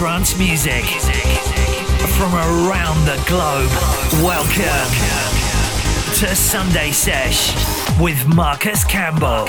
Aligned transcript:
trance 0.00 0.38
music 0.38 0.82
from 2.16 2.34
around 2.34 3.04
the 3.04 3.22
globe. 3.28 3.68
Welcome 4.24 4.90
to 6.14 6.34
Sunday 6.34 6.90
Sesh 6.90 7.52
with 8.00 8.26
Marcus 8.26 8.82
Campbell. 8.82 9.46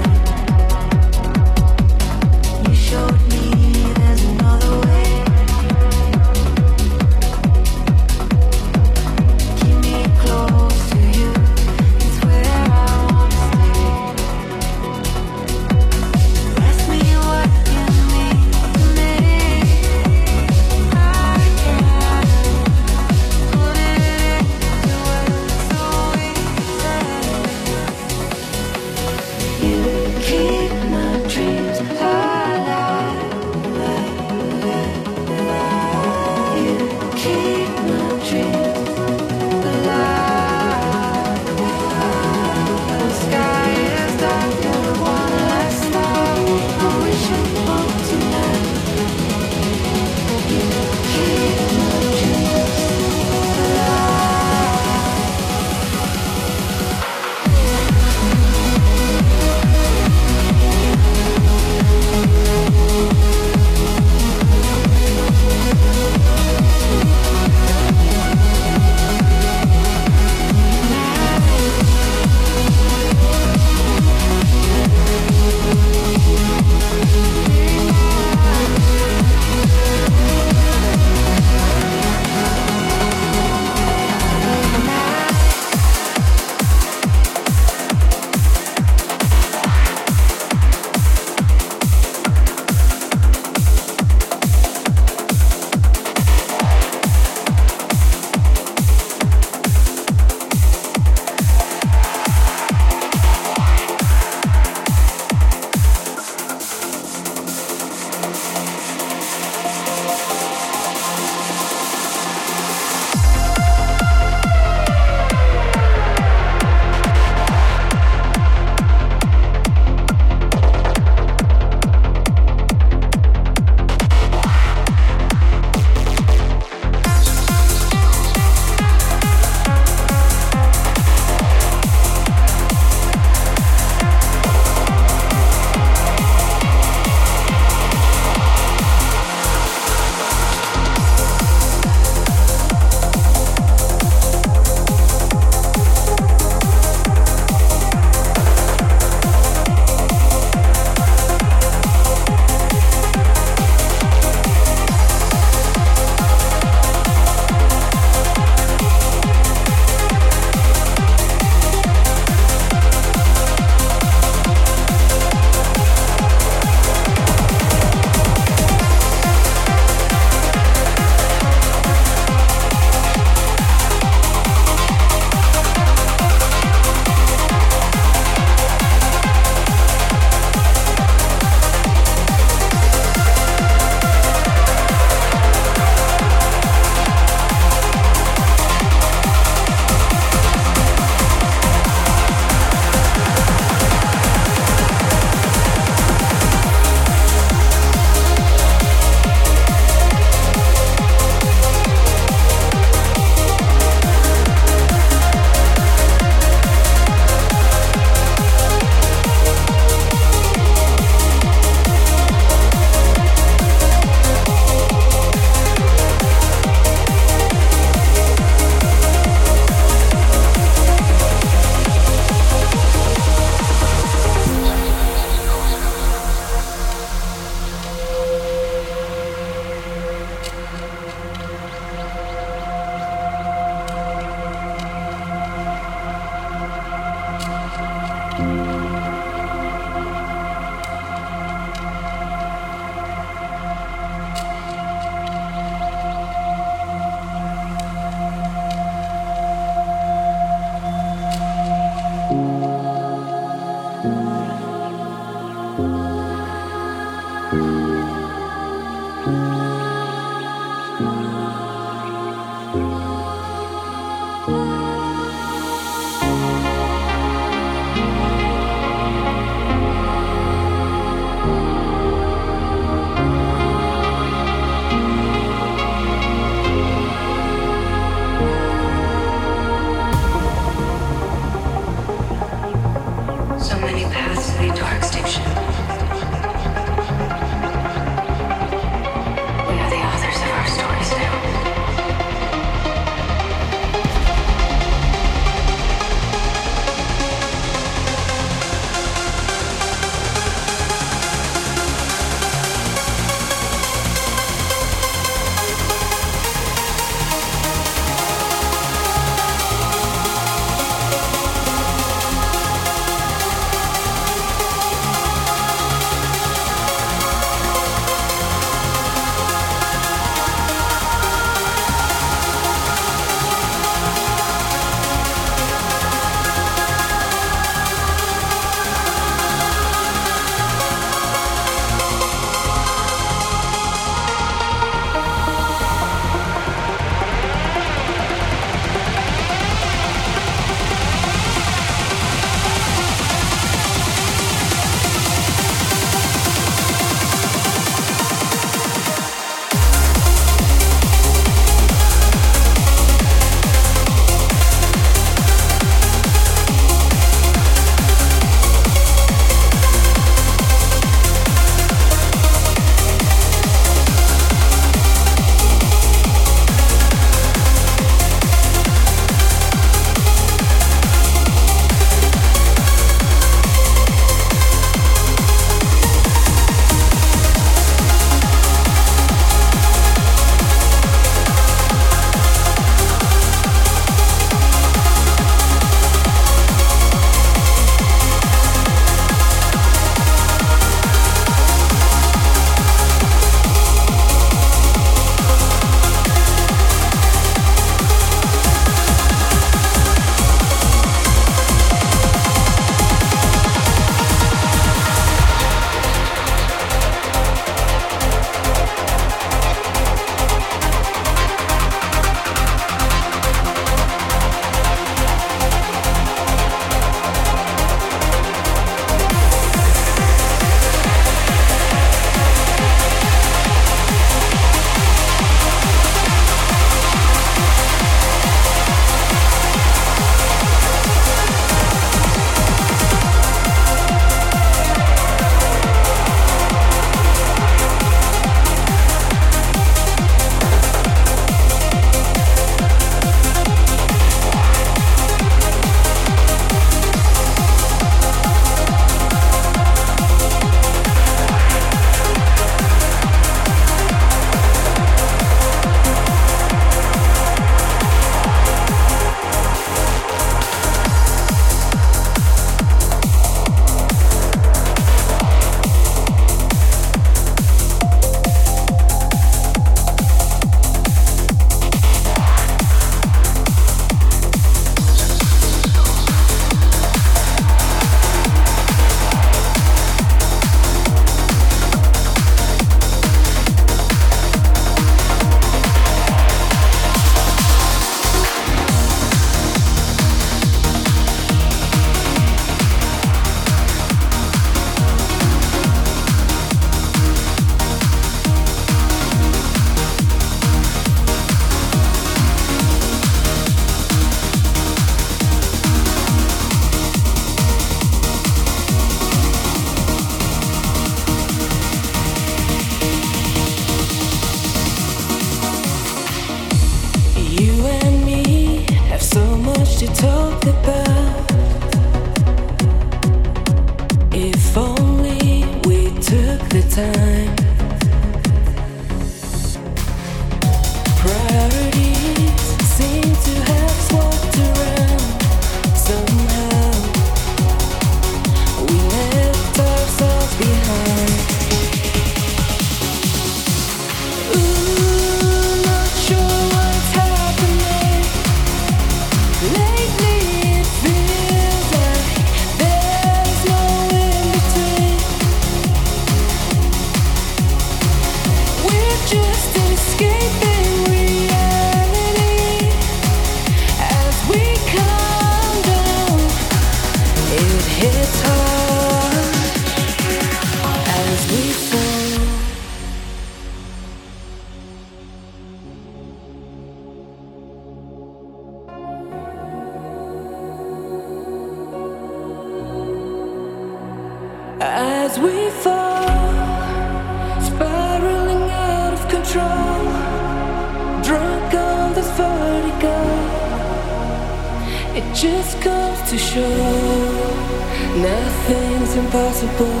nothing's 598.30 599.16
impossible. 599.16 600.00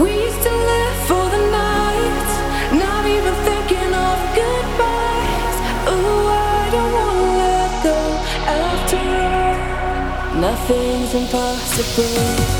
We 0.00 0.10
used 0.26 0.42
to 0.48 0.54
live 0.70 0.96
for 1.08 1.24
the 1.34 1.42
night, 1.64 2.28
not 2.84 3.04
even 3.16 3.34
thinking 3.48 3.92
of 4.08 4.16
goodbyes. 4.40 5.56
Ooh, 5.92 6.28
I 6.58 6.62
don't 6.74 6.92
wanna 6.98 7.28
let 7.42 7.70
go 7.88 7.98
after 8.66 9.00
all. 9.24 10.40
Nothing's 10.46 11.12
impossible. 11.22 12.55